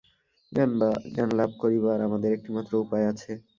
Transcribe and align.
জ্ঞানলাভ 1.15 1.49
করিবার 1.61 1.97
আমাদের 2.07 2.29
একটি 2.33 2.49
মাত্র 2.55 2.73
উপায় 2.83 3.05
আছে। 3.11 3.31